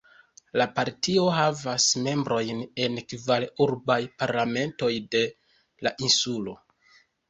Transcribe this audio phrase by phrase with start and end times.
[0.61, 5.27] La partio havas membrojn en kvar urbaj parlamentoj de
[5.87, 6.63] la insulo.